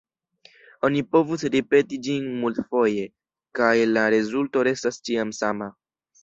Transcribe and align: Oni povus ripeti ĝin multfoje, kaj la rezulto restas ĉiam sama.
Oni 0.87 1.01
povus 1.15 1.43
ripeti 1.55 1.99
ĝin 2.07 2.25
multfoje, 2.45 3.03
kaj 3.61 3.69
la 3.93 4.07
rezulto 4.15 4.65
restas 4.71 4.99
ĉiam 5.11 5.37
sama. 5.43 5.71